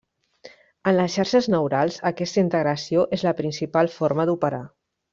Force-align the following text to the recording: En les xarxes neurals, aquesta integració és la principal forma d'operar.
En 0.91 0.95
les 0.99 1.17
xarxes 1.17 1.49
neurals, 1.55 1.99
aquesta 2.13 2.43
integració 2.47 3.07
és 3.19 3.29
la 3.31 3.37
principal 3.45 3.95
forma 4.01 4.31
d'operar. 4.33 4.69